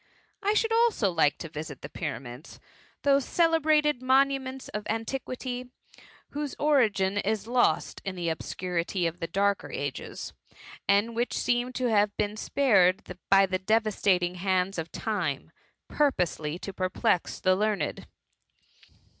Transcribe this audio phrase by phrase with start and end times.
[0.41, 2.59] I should also like to visit the pyramids,
[3.03, 5.69] those celebrated monuments of antiquity,
[6.31, 10.33] whose origin is lost in the obscu rity of the darker ages,
[10.87, 15.51] and which seem to have been spared by the devastating hand of Time,
[15.87, 18.07] purposely to perplex the learned.